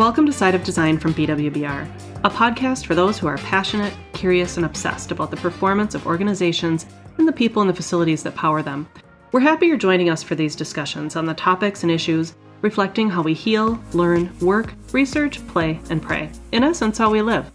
[0.00, 1.86] welcome to Side of Design from BWBR,
[2.24, 6.86] a podcast for those who are passionate, curious, and obsessed about the performance of organizations
[7.18, 8.88] and the people and the facilities that power them.
[9.30, 13.20] We're happy you're joining us for these discussions on the topics and issues reflecting how
[13.20, 16.30] we heal, learn, work, research, play, and pray.
[16.52, 17.50] In essence, how we live.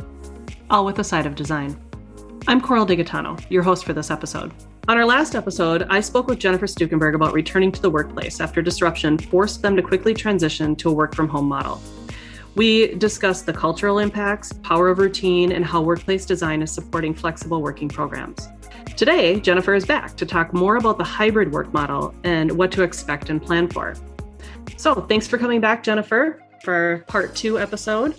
[0.70, 1.76] All with a side of design.
[2.48, 4.52] I'm Coral Digatano, your host for this episode.
[4.88, 8.62] On our last episode, I spoke with Jennifer Stukenberg about returning to the workplace after
[8.62, 11.82] disruption forced them to quickly transition to a work from home model.
[12.56, 17.62] We discussed the cultural impacts, power of routine, and how workplace design is supporting flexible
[17.62, 18.48] working programs.
[18.96, 22.84] Today, Jennifer is back to talk more about the hybrid work model and what to
[22.84, 23.94] expect and plan for.
[24.78, 28.16] So, thanks for coming back, Jennifer, for part two episode.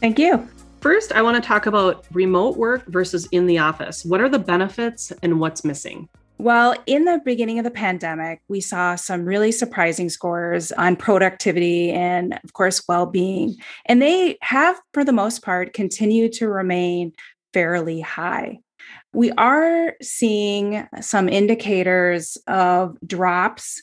[0.00, 0.48] Thank you.
[0.80, 4.04] First, I want to talk about remote work versus in the office.
[4.04, 6.08] What are the benefits and what's missing?
[6.38, 11.90] Well, in the beginning of the pandemic, we saw some really surprising scores on productivity
[11.92, 13.56] and, of course, well being.
[13.86, 17.12] And they have, for the most part, continued to remain
[17.54, 18.58] fairly high.
[19.14, 23.82] We are seeing some indicators of drops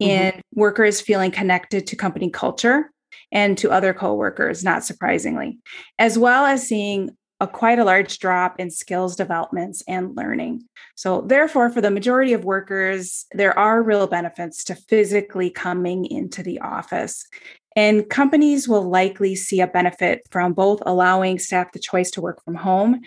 [0.00, 0.60] in mm-hmm.
[0.60, 2.90] workers feeling connected to company culture
[3.30, 5.58] and to other coworkers, not surprisingly,
[5.98, 10.62] as well as seeing a quite a large drop in skills developments and learning.
[10.94, 16.44] So, therefore, for the majority of workers, there are real benefits to physically coming into
[16.44, 17.26] the office.
[17.74, 22.44] And companies will likely see a benefit from both allowing staff the choice to work
[22.44, 23.00] from home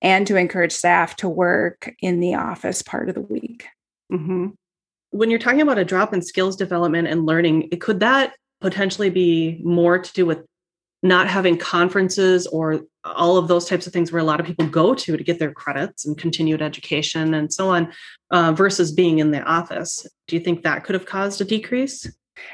[0.00, 3.66] and to encourage staff to work in the office part of the week.
[4.10, 4.48] Mm-hmm.
[5.10, 9.60] When you're talking about a drop in skills development and learning, could that potentially be
[9.62, 10.46] more to do with
[11.02, 14.66] not having conferences or all of those types of things where a lot of people
[14.66, 17.92] go to to get their credits and continued education and so on
[18.30, 20.06] uh, versus being in the office.
[20.28, 22.10] Do you think that could have caused a decrease?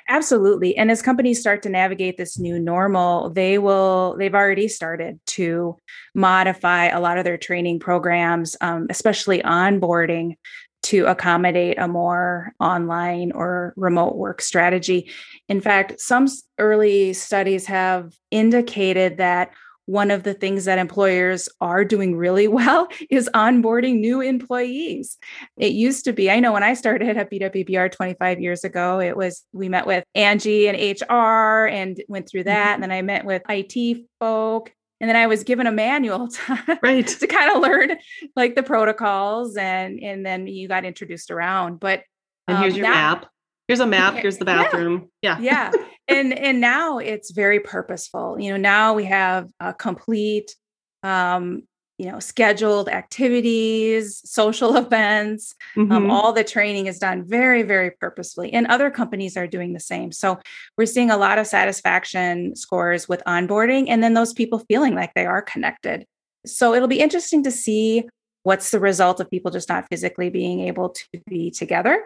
[0.09, 0.77] Absolutely.
[0.77, 5.77] And as companies start to navigate this new normal they will they've already started to
[6.15, 10.35] modify a lot of their training programs um, especially onboarding
[10.81, 15.11] to accommodate a more online or remote work strategy.
[15.49, 16.29] In fact, some
[16.59, 19.51] early studies have indicated that
[19.89, 25.17] one of the things that employers are doing really well is onboarding new employees.
[25.57, 29.17] It used to be, I know when I started at BWBR 25 years ago, it
[29.17, 32.75] was we met with Angie and HR and went through that.
[32.75, 32.83] Mm-hmm.
[32.83, 36.79] And then I met with IT folk and then I was given a manual to,
[36.83, 37.07] right.
[37.07, 37.97] to kind of learn
[38.37, 41.81] like the protocols and and then you got introduced around.
[41.81, 42.03] But
[42.47, 43.27] and here's um, your map.
[43.69, 44.15] Here's a map.
[44.15, 45.11] Here's the bathroom.
[45.23, 45.39] Yeah.
[45.39, 45.71] Yeah.
[45.73, 45.85] yeah.
[46.09, 48.41] and and now it's very purposeful.
[48.41, 50.57] You know, now we have a complete
[51.05, 51.63] um
[51.99, 55.93] you know scheduled activities social events um, mm-hmm.
[55.93, 59.81] um, all the training is done very very purposefully and other companies are doing the
[59.81, 60.39] same so
[60.77, 65.13] we're seeing a lot of satisfaction scores with onboarding and then those people feeling like
[65.15, 66.05] they are connected
[66.47, 68.09] so it'll be interesting to see
[68.45, 72.05] what's the result of people just not physically being able to be together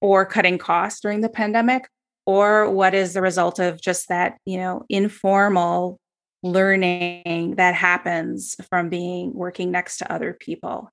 [0.00, 1.88] or cutting costs during the pandemic
[2.26, 5.98] or what is the result of just that you know informal
[6.42, 10.90] learning that happens from being working next to other people.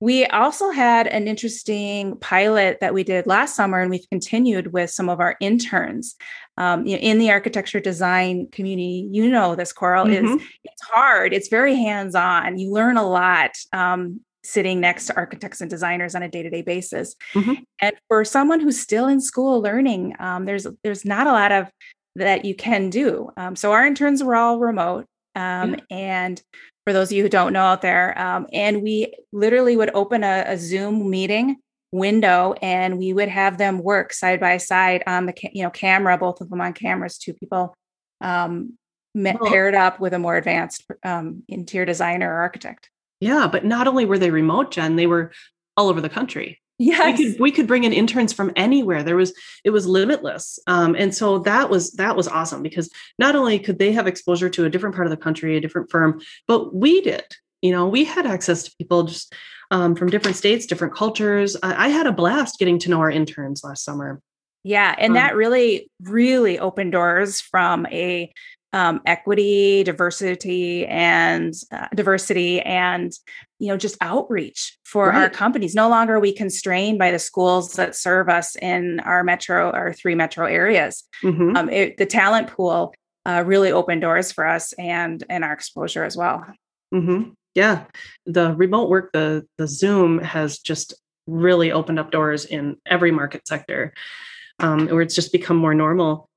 [0.00, 4.90] We also had an interesting pilot that we did last summer, and we've continued with
[4.90, 6.14] some of our interns
[6.56, 9.08] um, you know, in the architecture design community.
[9.10, 10.36] You know, this Coral mm-hmm.
[10.36, 11.32] is it's hard.
[11.32, 12.58] It's very hands on.
[12.58, 13.56] You learn a lot.
[13.72, 17.54] Um, sitting next to architects and designers on a day-to-day basis mm-hmm.
[17.80, 21.70] and for someone who's still in school learning um, there's there's not a lot of
[22.16, 23.30] that you can do.
[23.36, 25.06] Um, so our interns were all remote.
[25.34, 25.80] Um, yeah.
[25.90, 26.42] And
[26.84, 30.24] for those of you who don't know out there, um, and we literally would open
[30.24, 31.56] a, a, Zoom meeting
[31.92, 35.70] window and we would have them work side by side on the ca- you know
[35.70, 37.74] camera, both of them on cameras, two people
[38.22, 38.78] um,
[39.14, 42.88] met, well, paired up with a more advanced um, interior designer or architect.
[43.20, 45.32] Yeah, but not only were they remote, Jen, they were
[45.76, 46.60] all over the country.
[46.78, 47.18] Yes.
[47.18, 49.02] We could we could bring in interns from anywhere.
[49.02, 49.32] There was
[49.64, 50.58] it was limitless.
[50.66, 54.50] Um, and so that was that was awesome because not only could they have exposure
[54.50, 57.24] to a different part of the country, a different firm, but we did.
[57.62, 59.34] You know, we had access to people just
[59.70, 61.56] um, from different states, different cultures.
[61.62, 64.20] I, I had a blast getting to know our interns last summer.
[64.62, 68.32] Yeah, and um, that really, really opened doors from a
[68.72, 73.12] um, equity, diversity, and uh, diversity, and
[73.58, 75.22] you know, just outreach for right.
[75.22, 75.74] our companies.
[75.74, 79.92] No longer are we constrained by the schools that serve us in our metro, our
[79.92, 81.04] three metro areas.
[81.22, 81.56] Mm-hmm.
[81.56, 86.04] Um, it, the talent pool uh, really opened doors for us, and and our exposure
[86.04, 86.44] as well.
[86.92, 87.30] Mm-hmm.
[87.54, 87.84] Yeah,
[88.26, 90.94] the remote work, the the Zoom has just
[91.26, 93.94] really opened up doors in every market sector,
[94.58, 96.28] um, where it's just become more normal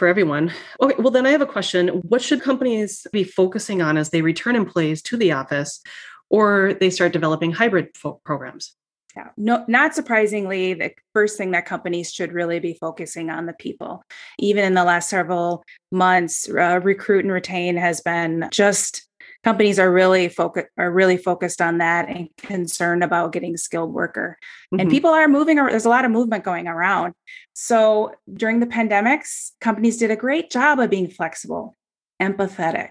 [0.00, 0.50] for everyone.
[0.80, 1.88] Okay, well, then I have a question.
[1.88, 5.82] What should companies be focusing on as they return employees to the office
[6.30, 8.74] or they start developing hybrid fo- programs?
[9.14, 13.52] Yeah, no, not surprisingly, the first thing that companies should really be focusing on the
[13.52, 14.02] people.
[14.38, 19.06] Even in the last several months, uh, recruit and retain has been just
[19.42, 24.38] companies are really focused are really focused on that and concerned about getting skilled worker.
[24.72, 24.80] Mm-hmm.
[24.80, 27.14] and people are moving there's a lot of movement going around.
[27.54, 31.76] So during the pandemics companies did a great job of being flexible
[32.20, 32.90] empathetic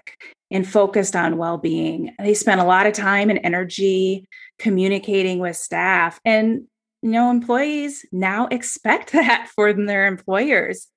[0.51, 2.15] and focused on well-being.
[2.17, 4.25] They spent a lot of time and energy
[4.57, 6.63] communicating with staff and
[7.01, 10.87] you know employees now expect that from their employers.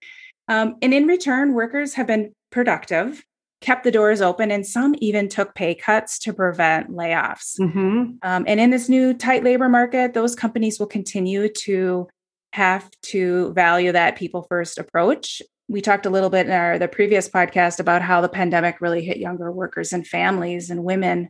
[0.49, 3.23] Um, and in return workers have been productive
[3.63, 7.59] kept the doors open, and some even took pay cuts to prevent layoffs.
[7.59, 8.17] Mm-hmm.
[8.23, 12.09] Um, and in this new tight labor market, those companies will continue to
[12.53, 15.41] have to value that people first approach.
[15.69, 19.03] We talked a little bit in our the previous podcast about how the pandemic really
[19.03, 21.29] hit younger workers and families and women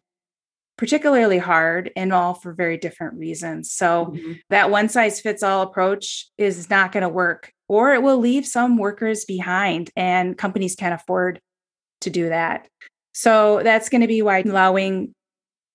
[0.79, 3.71] particularly hard and all for very different reasons.
[3.71, 4.33] So mm-hmm.
[4.51, 8.47] that one size fits all approach is not going to work or it will leave
[8.47, 11.41] some workers behind and companies can't afford
[12.03, 12.69] to do that.
[13.13, 15.15] So that's going to be why allowing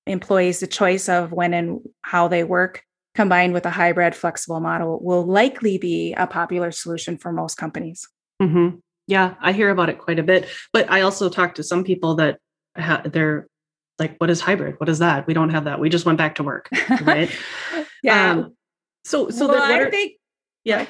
[0.05, 2.83] employees the choice of when and how they work
[3.15, 8.07] combined with a hybrid flexible model will likely be a popular solution for most companies.
[8.41, 8.77] Mm-hmm.
[9.07, 10.47] Yeah, I hear about it quite a bit.
[10.73, 12.39] But I also talk to some people that
[12.77, 13.47] ha- they're
[13.99, 14.75] like, what is hybrid?
[14.79, 15.25] What is that?
[15.25, 15.79] We don't have that.
[15.79, 16.69] We just went back to work.
[17.01, 17.31] Right.
[18.03, 18.31] yeah.
[18.31, 18.55] Um,
[19.03, 20.13] so, so well, I think,
[20.63, 20.85] yeah.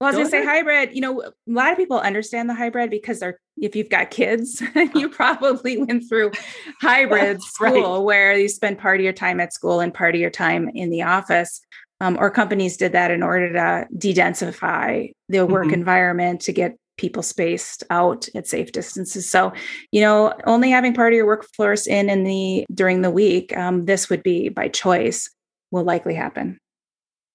[0.00, 2.54] Well, I was going to say hybrid, you know, a lot of people understand the
[2.54, 4.62] hybrid because they're, if you've got kids,
[4.94, 6.32] you probably went through
[6.80, 8.04] hybrid school right.
[8.04, 10.90] where you spend part of your time at school and part of your time in
[10.90, 11.60] the office.
[12.02, 15.74] Um, or companies did that in order to de-densify the work mm-hmm.
[15.74, 19.30] environment to get people spaced out at safe distances.
[19.30, 19.52] So,
[19.92, 23.84] you know, only having part of your workforce in in the during the week, um,
[23.84, 25.30] this would be by choice,
[25.70, 26.58] will likely happen.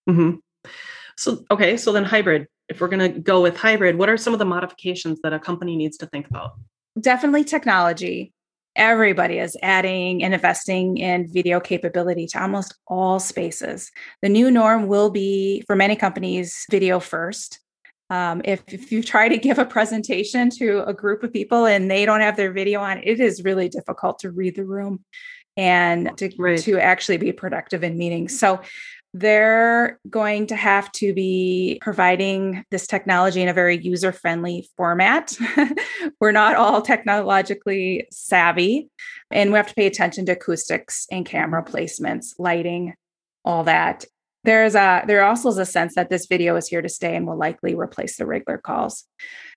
[0.09, 0.37] Mm-hmm.
[1.15, 4.33] So, okay, so then hybrid if we're going to go with hybrid, what are some
[4.33, 6.53] of the modifications that a company needs to think about?
[6.99, 8.33] Definitely technology.
[8.75, 13.91] Everybody is adding and investing in video capability to almost all spaces.
[14.21, 17.59] The new norm will be for many companies video first.
[18.09, 21.89] Um, if, if you try to give a presentation to a group of people and
[21.89, 25.03] they don't have their video on, it is really difficult to read the room
[25.57, 26.59] and to, right.
[26.59, 28.37] to actually be productive in meetings.
[28.37, 28.61] So
[29.17, 35.37] they're going to have to be providing this technology in a very user friendly format.
[36.19, 38.89] We're not all technologically savvy,
[39.31, 42.93] and we have to pay attention to acoustics and camera placements, lighting,
[43.45, 44.03] all that.
[44.43, 47.25] There's a there also is a sense that this video is here to stay and
[47.25, 49.05] will likely replace the regular calls.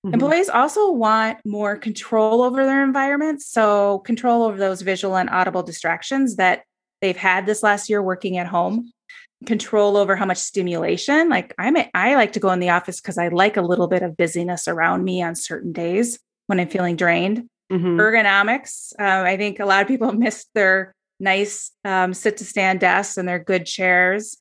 [0.06, 0.14] Mm-hmm.
[0.14, 5.64] Employees also want more control over their environments, so control over those visual and audible
[5.64, 6.62] distractions that
[7.02, 8.93] they've had this last year working at home
[9.46, 13.00] control over how much stimulation like i'm a, i like to go in the office
[13.00, 16.69] because i like a little bit of busyness around me on certain days when i'm
[16.69, 18.00] feeling drained mm-hmm.
[18.00, 22.81] ergonomics uh, i think a lot of people miss their nice um, sit to stand
[22.81, 24.37] desks and their good chairs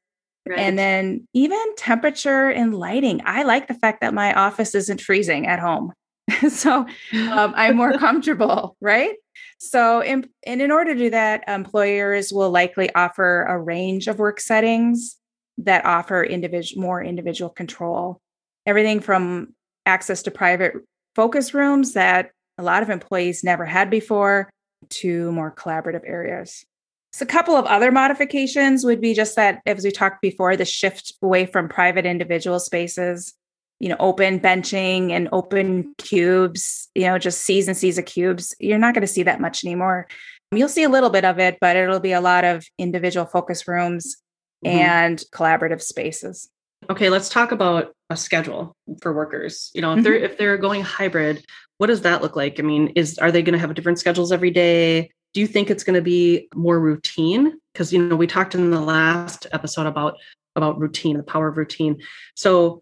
[0.48, 0.60] right.
[0.60, 5.46] and then even temperature and lighting i like the fact that my office isn't freezing
[5.46, 5.94] at home
[6.50, 6.86] so
[7.32, 9.16] um, i'm more comfortable right
[9.60, 14.20] so, in, and in order to do that, employers will likely offer a range of
[14.20, 15.18] work settings
[15.58, 18.22] that offer individual more individual control.
[18.66, 19.56] Everything from
[19.86, 20.74] access to private
[21.16, 24.50] focus rooms that a lot of employees never had before
[24.90, 26.64] to more collaborative areas.
[27.12, 30.66] So, a couple of other modifications would be just that, as we talked before, the
[30.66, 33.34] shift away from private individual spaces
[33.80, 38.56] you know, open benching and open cubes, you know, just seas and seas of cubes,
[38.60, 40.08] you're not going to see that much anymore.
[40.52, 43.68] You'll see a little bit of it, but it'll be a lot of individual focus
[43.68, 44.18] rooms
[44.66, 44.78] mm-hmm.
[44.78, 46.50] and collaborative spaces.
[46.90, 49.72] Okay, let's talk about a schedule for workers.
[49.74, 50.26] You know, if they're mm-hmm.
[50.26, 51.44] if they're going hybrid,
[51.78, 52.60] what does that look like?
[52.60, 55.12] I mean, is are they going to have different schedules every day?
[55.34, 57.60] Do you think it's going to be more routine?
[57.74, 60.18] Because you know, we talked in the last episode about
[60.56, 62.02] about routine, the power of routine.
[62.36, 62.82] So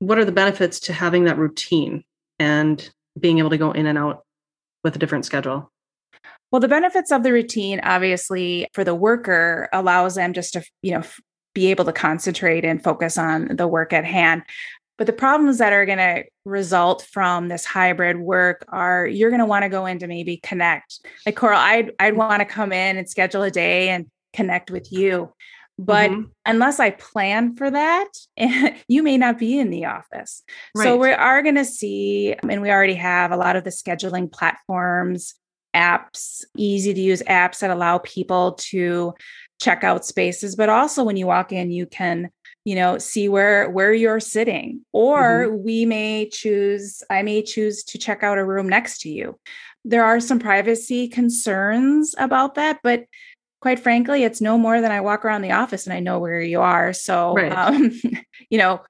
[0.00, 2.02] what are the benefits to having that routine
[2.38, 4.24] and being able to go in and out
[4.82, 5.70] with a different schedule?
[6.50, 10.92] Well, the benefits of the routine, obviously, for the worker allows them just to, you
[10.92, 11.02] know,
[11.54, 14.42] be able to concentrate and focus on the work at hand.
[14.98, 19.40] But the problems that are going to result from this hybrid work are you're going
[19.40, 21.06] to want to go in to maybe connect.
[21.24, 24.92] Like Coral, I'd I'd want to come in and schedule a day and connect with
[24.92, 25.32] you
[25.82, 26.22] But mm-hmm.
[26.44, 28.08] unless I plan for that,
[28.88, 30.42] you may not be in the office.
[30.74, 30.84] Right.
[30.84, 34.30] So we are going to see, and we already have a lot of the scheduling
[34.30, 35.34] platforms,
[35.74, 39.14] apps, easy to use apps that allow people to
[39.58, 40.54] check out spaces.
[40.54, 42.30] But also when you walk in, you can
[42.64, 45.64] you know see where where you're sitting or mm-hmm.
[45.64, 49.38] we may choose i may choose to check out a room next to you
[49.84, 53.04] there are some privacy concerns about that but
[53.60, 56.40] quite frankly, it's no more than I walk around the office and I know where
[56.40, 56.92] you are.
[56.92, 57.52] So, right.
[57.52, 57.92] um,
[58.50, 58.80] you know,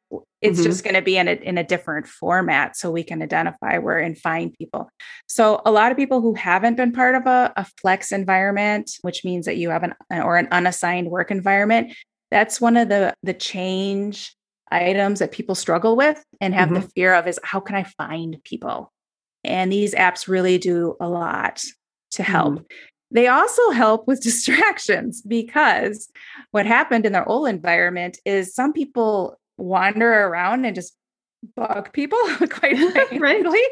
[0.41, 0.71] it's mm-hmm.
[0.71, 3.99] just going to be in a, in a different format so we can identify where
[3.99, 4.89] and find people.
[5.27, 9.25] So, a lot of people who haven't been part of a, a flex environment, which
[9.25, 11.93] means that you have an or an unassigned work environment,
[12.31, 14.35] that's one of the the change
[14.71, 16.83] items that people struggle with and have mm-hmm.
[16.83, 18.93] the fear of is how can I find people?
[19.43, 21.63] And these apps really do a lot
[22.13, 22.55] to help.
[22.55, 22.65] Mm-hmm.
[23.11, 26.11] They also help with distractions because
[26.51, 30.97] what happened in their old environment is some people wander around and just
[31.57, 32.19] bug people
[32.51, 32.77] quite
[33.19, 33.63] frankly.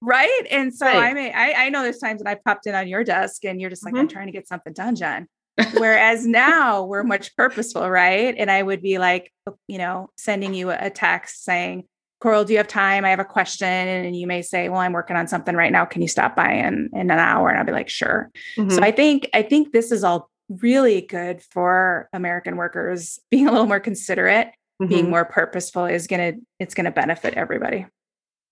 [0.00, 0.46] right.
[0.50, 0.96] And so right.
[0.96, 3.60] I may I, I know there's times when I popped in on your desk and
[3.60, 4.02] you're just like, mm-hmm.
[4.02, 5.28] I'm trying to get something done, John.
[5.74, 8.34] Whereas now we're much purposeful, right?
[8.36, 9.32] And I would be like,
[9.68, 11.84] you know, sending you a text saying,
[12.20, 13.04] Coral, do you have time?
[13.04, 13.68] I have a question.
[13.68, 15.84] And you may say, Well, I'm working on something right now.
[15.84, 17.48] Can you stop by in, in an hour?
[17.48, 18.30] And I'll be like, sure.
[18.56, 18.70] Mm-hmm.
[18.70, 23.52] So I think I think this is all really good for American workers being a
[23.52, 24.48] little more considerate,
[24.80, 24.88] mm-hmm.
[24.88, 27.86] being more purposeful is gonna it's gonna benefit everybody.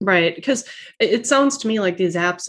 [0.00, 0.35] Right.
[0.35, 0.64] Because
[0.99, 2.49] it sounds to me like these apps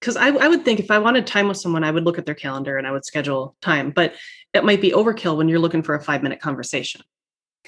[0.00, 2.26] because I, I would think if I wanted time with someone, I would look at
[2.26, 4.14] their calendar and I would schedule time, but
[4.52, 7.02] it might be overkill when you're looking for a five minute conversation.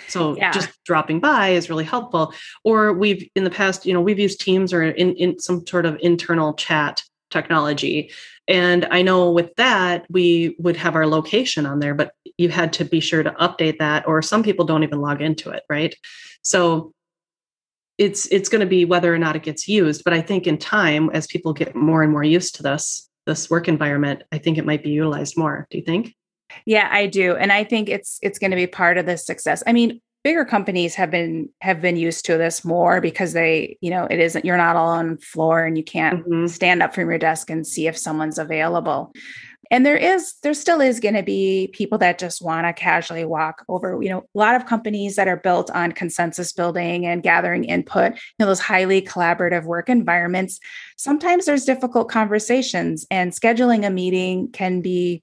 [0.08, 0.50] So yeah.
[0.50, 2.32] just dropping by is really helpful.
[2.64, 5.86] Or we've in the past, you know, we've used Teams or in, in some sort
[5.86, 8.10] of internal chat technology.
[8.46, 12.72] And I know with that, we would have our location on there, but you had
[12.74, 15.94] to be sure to update that, or some people don't even log into it, right?
[16.42, 16.92] So
[17.96, 20.02] it's it's going to be whether or not it gets used.
[20.04, 23.48] But I think in time, as people get more and more used to this, this
[23.48, 25.66] work environment, I think it might be utilized more.
[25.70, 26.14] Do you think?
[26.66, 27.37] Yeah, I do.
[27.37, 29.62] And I think it's it's going to be part of the success.
[29.66, 33.90] I mean, bigger companies have been have been used to this more because they, you
[33.90, 36.46] know, it isn't you're not all on floor and you can't mm-hmm.
[36.46, 39.12] stand up from your desk and see if someone's available.
[39.70, 43.25] And there is there still is going to be people that just want to casually
[43.25, 47.23] walk over, you know, a lot of companies that are built on consensus building and
[47.23, 50.61] gathering input, you know, those highly collaborative work environments.
[50.96, 55.23] Sometimes there's difficult conversations and scheduling a meeting can be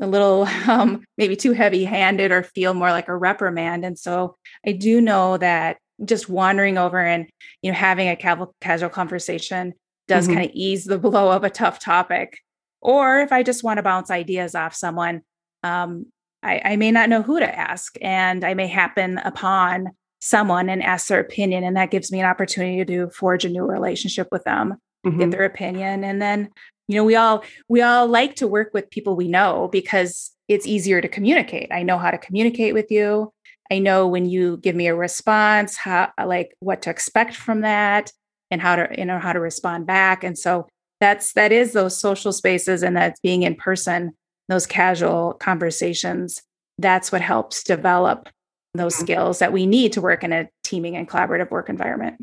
[0.00, 3.84] a little um, maybe too heavy handed or feel more like a reprimand.
[3.84, 7.28] And so I do know that just wandering over and
[7.62, 9.74] you know having a casual conversation
[10.08, 10.34] does mm-hmm.
[10.34, 12.38] kind of ease the blow of a tough topic.
[12.80, 15.22] Or if I just want to bounce ideas off someone,
[15.62, 16.06] um,
[16.42, 20.82] I, I may not know who to ask, and I may happen upon someone and
[20.82, 24.42] ask their opinion, and that gives me an opportunity to forge a new relationship with
[24.42, 24.74] them,
[25.06, 25.18] mm-hmm.
[25.18, 26.50] get their opinion, and then
[26.92, 30.66] you know we all we all like to work with people we know because it's
[30.66, 31.68] easier to communicate.
[31.72, 33.32] I know how to communicate with you.
[33.70, 38.12] I know when you give me a response how like what to expect from that
[38.50, 40.22] and how to you know how to respond back.
[40.22, 40.68] And so
[41.00, 44.12] that's that is those social spaces and that's being in person
[44.48, 46.42] those casual conversations
[46.78, 48.28] that's what helps develop
[48.74, 49.04] those mm-hmm.
[49.04, 52.20] skills that we need to work in a teaming and collaborative work environment.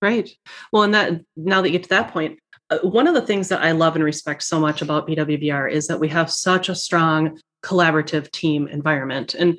[0.00, 0.30] Right.
[0.72, 2.47] Well and that now that you get to that point uh,
[2.82, 6.00] one of the things that I love and respect so much about BWBR is that
[6.00, 9.34] we have such a strong collaborative team environment.
[9.34, 9.58] And,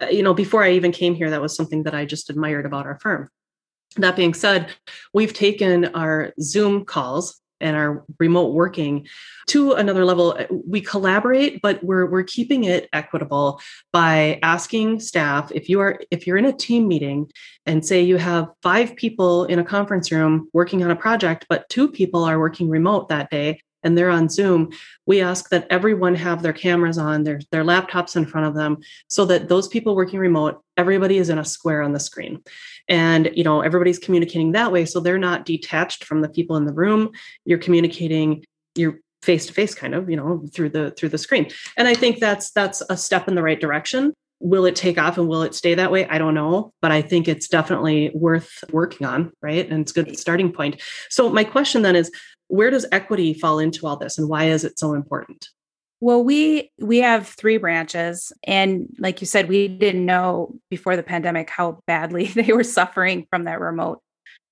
[0.00, 2.66] uh, you know, before I even came here, that was something that I just admired
[2.66, 3.30] about our firm.
[3.96, 4.70] That being said,
[5.14, 9.06] we've taken our Zoom calls and our remote working
[9.46, 13.60] to another level uh, we collaborate but we're we're keeping it equitable
[13.92, 17.30] by asking staff if you are if you're in a team meeting
[17.66, 21.68] and say you have five people in a conference room working on a project but
[21.68, 24.70] two people are working remote that day and they're on Zoom,
[25.06, 28.78] we ask that everyone have their cameras on, their, their laptops in front of them,
[29.08, 32.42] so that those people working remote, everybody is in a square on the screen.
[32.88, 34.84] And you know, everybody's communicating that way.
[34.84, 37.10] So they're not detached from the people in the room.
[37.44, 38.44] You're communicating,
[38.74, 41.50] you're face to face kind of, you know, through the through the screen.
[41.76, 44.14] And I think that's that's a step in the right direction.
[44.40, 46.06] Will it take off and will it stay that way?
[46.06, 49.68] I don't know, but I think it's definitely worth working on, right?
[49.68, 50.80] And it's a good starting point.
[51.10, 52.12] So my question then is
[52.48, 55.48] where does equity fall into all this and why is it so important?
[56.00, 61.02] Well, we we have three branches and like you said we didn't know before the
[61.02, 64.00] pandemic how badly they were suffering from that remote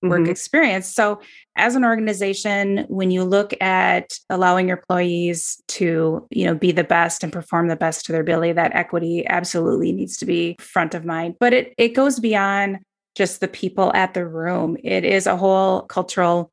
[0.02, 0.30] work mm-hmm.
[0.30, 0.86] experience.
[0.86, 1.20] So,
[1.56, 6.84] as an organization, when you look at allowing your employees to, you know, be the
[6.84, 10.94] best and perform the best to their ability, that equity absolutely needs to be front
[10.94, 11.36] of mind.
[11.40, 12.78] But it it goes beyond
[13.14, 14.76] just the people at the room.
[14.84, 16.50] It is a whole cultural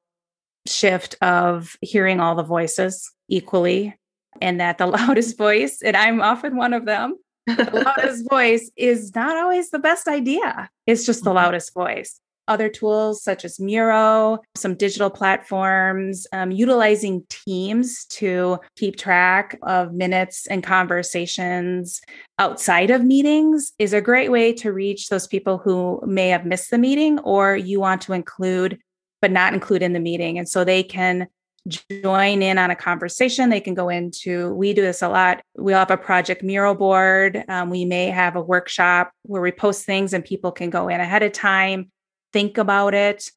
[0.68, 3.96] shift of hearing all the voices equally
[4.42, 7.18] and that the loudest voice, and I'm often one of them,
[7.48, 10.70] the loudest voice is not always the best idea.
[10.88, 11.38] It's just the mm-hmm.
[11.38, 18.98] loudest voice other tools such as Miro, some digital platforms, um, utilizing Teams to keep
[18.98, 22.02] track of minutes and conversations
[22.40, 26.72] outside of meetings is a great way to reach those people who may have missed
[26.72, 28.80] the meeting or you want to include,
[29.24, 30.38] but not include in the meeting.
[30.38, 31.28] And so they can
[31.70, 33.50] join in on a conversation.
[33.50, 35.42] They can go into, we do this a lot.
[35.56, 37.42] We'll have a project mural board.
[37.48, 41.00] Um, we may have a workshop where we post things and people can go in
[41.00, 41.90] ahead of time
[42.34, 43.32] think about it,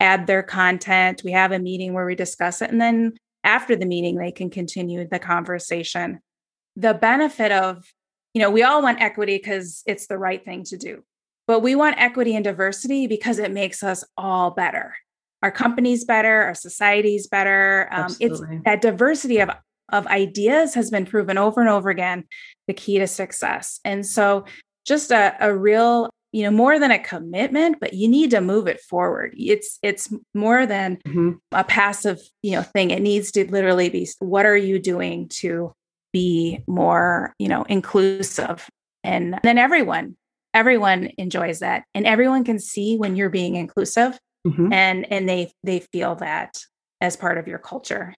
[0.00, 1.22] add their content.
[1.24, 2.70] We have a meeting where we discuss it.
[2.70, 6.20] And then after the meeting, they can continue the conversation.
[6.76, 7.84] The benefit of,
[8.34, 11.04] you know, we all want equity because it's the right thing to do,
[11.46, 14.94] but we want equity and diversity because it makes us all better.
[15.42, 17.88] Our companies better, our societies better.
[17.90, 19.50] Um, it's that diversity of
[19.92, 22.24] of ideas has been proven over and over again
[22.68, 23.80] the key to success.
[23.84, 24.44] And so,
[24.86, 28.68] just a, a real you know more than a commitment but you need to move
[28.68, 31.32] it forward it's it's more than mm-hmm.
[31.52, 35.72] a passive you know thing it needs to literally be what are you doing to
[36.12, 38.68] be more you know inclusive
[39.02, 40.16] and then everyone
[40.54, 44.72] everyone enjoys that and everyone can see when you're being inclusive mm-hmm.
[44.72, 46.58] and and they they feel that
[47.00, 48.14] as part of your culture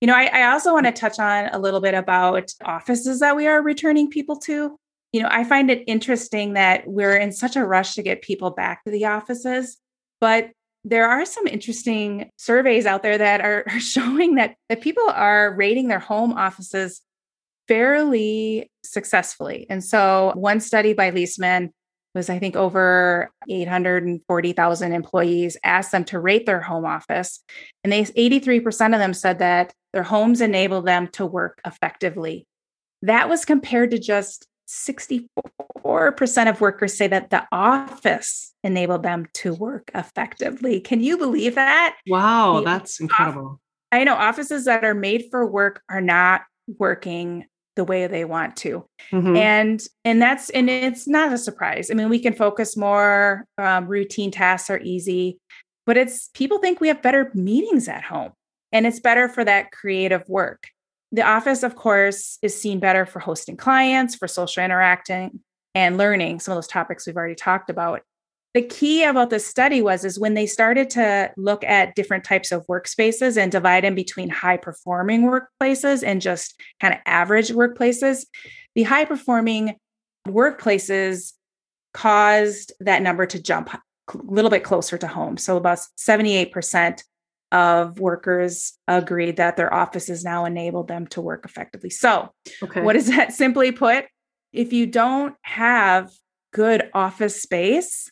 [0.00, 3.36] you know I, I also want to touch on a little bit about offices that
[3.36, 4.76] we are returning people to
[5.14, 8.50] you know, I find it interesting that we're in such a rush to get people
[8.50, 9.76] back to the offices,
[10.20, 10.50] but
[10.82, 15.54] there are some interesting surveys out there that are, are showing that, that people are
[15.54, 17.00] rating their home offices
[17.68, 19.68] fairly successfully.
[19.70, 21.70] And so, one study by Leesman
[22.14, 27.40] was, I think, over 840,000 employees asked them to rate their home office.
[27.82, 32.46] And they 83% of them said that their homes enable them to work effectively.
[33.02, 35.28] That was compared to just 64%
[36.48, 40.80] of workers say that the office enabled them to work effectively.
[40.80, 41.96] Can you believe that?
[42.06, 43.60] Wow, that's incredible.
[43.92, 46.42] I know offices that are made for work are not
[46.78, 47.44] working
[47.76, 49.36] the way they want to mm-hmm.
[49.36, 53.86] and and that's and it's not a surprise i mean we can focus more um,
[53.86, 55.38] routine tasks are easy
[55.86, 58.32] but it's people think we have better meetings at home
[58.72, 60.68] and it's better for that creative work
[61.14, 65.38] the office, of course, is seen better for hosting clients, for social interacting
[65.72, 68.02] and learning, some of those topics we've already talked about.
[68.54, 72.52] The key about this study was is when they started to look at different types
[72.52, 78.26] of workspaces and divide them between high performing workplaces and just kind of average workplaces,
[78.76, 79.74] the high performing
[80.28, 81.32] workplaces
[81.92, 83.80] caused that number to jump a
[84.12, 85.36] little bit closer to home.
[85.36, 87.02] So about 78%
[87.50, 91.90] of workers agreed that their offices now enabled them to work effectively.
[91.90, 92.30] So,
[92.62, 92.82] okay.
[92.82, 94.06] what is that simply put?
[94.52, 96.10] If you don't have
[96.52, 98.10] good office space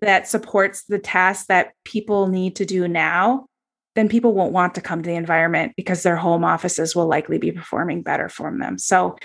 [0.00, 3.46] that supports the tasks that people need to do now,
[3.94, 7.38] then people won't want to come to the environment because their home offices will likely
[7.38, 8.78] be performing better for them.
[8.78, 9.16] So,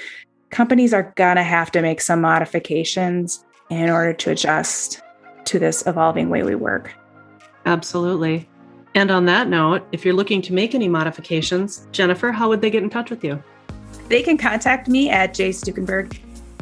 [0.49, 5.01] companies are going to have to make some modifications in order to adjust
[5.45, 6.93] to this evolving way we work.
[7.65, 8.47] Absolutely.
[8.93, 12.69] And on that note, if you're looking to make any modifications, Jennifer, how would they
[12.69, 13.41] get in touch with you?
[14.09, 16.19] They can contact me at jstukenberg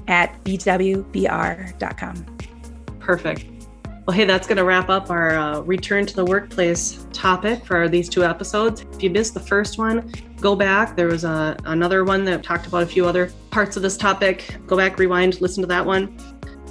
[0.07, 2.25] at bwbr.com.
[2.99, 3.58] Perfect.
[4.09, 7.87] Well, hey, that's going to wrap up our uh, return to the workplace topic for
[7.87, 8.81] these two episodes.
[8.91, 10.95] If you missed the first one, go back.
[10.95, 14.57] There was a, another one that talked about a few other parts of this topic.
[14.65, 16.17] Go back, rewind, listen to that one.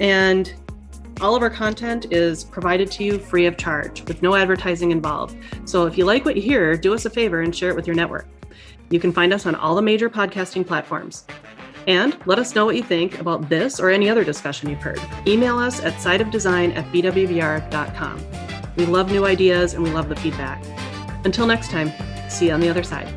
[0.00, 0.52] And
[1.20, 5.36] all of our content is provided to you free of charge with no advertising involved.
[5.64, 7.86] So if you like what you hear, do us a favor and share it with
[7.86, 8.26] your network.
[8.90, 11.24] You can find us on all the major podcasting platforms.
[11.88, 15.00] And let us know what you think about this or any other discussion you've heard.
[15.26, 18.26] Email us at sideofdesign at bwbr.com.
[18.76, 20.62] We love new ideas and we love the feedback.
[21.24, 21.90] Until next time,
[22.30, 23.08] see you on the other side.